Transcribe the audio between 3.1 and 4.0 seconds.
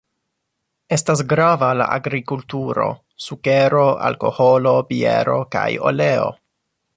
sukero,